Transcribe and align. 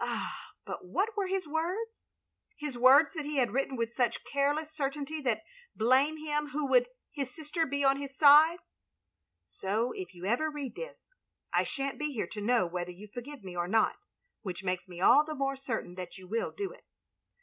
Ah, 0.00 0.52
but 0.64 0.86
what 0.86 1.14
were 1.14 1.26
his 1.26 1.46
words?— 1.46 2.06
^his 2.62 2.74
words 2.74 3.12
that 3.12 3.26
he 3.26 3.36
had 3.36 3.50
written 3.50 3.76
with 3.76 3.92
such 3.92 4.24
careless 4.24 4.72
certainty 4.74 5.20
that, 5.20 5.42
blame 5.76 6.16
him 6.16 6.48
who 6.54 6.64
would, 6.66 6.88
his 7.12 7.34
sister 7.34 7.64
would 7.64 7.70
be 7.70 7.84
on 7.84 7.98
his 8.00 8.16
side: 8.16 8.60
''So 9.46 9.90
if 9.94 10.14
you 10.14 10.24
ever 10.24 10.48
read 10.48 10.74
this.... 10.74 11.08
I 11.52 11.64
shan't 11.64 11.98
be 11.98 12.14
here 12.14 12.28
to 12.28 12.40
know 12.40 12.64
whether 12.64 12.92
you 12.92 13.08
forgive 13.12 13.44
me 13.44 13.54
or 13.54 13.68
not, 13.68 13.96
which 14.40 14.64
makes 14.64 14.88
me 14.88 15.02
all 15.02 15.22
the 15.22 15.34
more 15.34 15.54
certain 15.54 15.96
that 15.96 16.16
you 16.16 16.26
will 16.26 16.50
do 16.50 16.72
it. 16.72 16.86